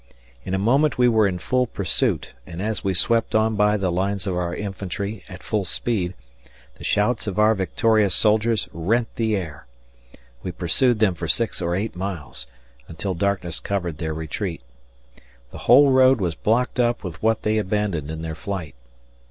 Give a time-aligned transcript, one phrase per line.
[0.43, 3.91] In a moment we were in full pursuit, and as we swept on by the
[3.91, 6.15] lines of our infantry, at full speed,
[6.79, 9.67] the shouts of our victorious soldiers rent the air.
[10.41, 12.47] We pursued them for six or eight miles,
[12.87, 14.63] until darkness covered their retreat.
[15.51, 18.73] The whole road was blocked up with what they abandoned in their flight.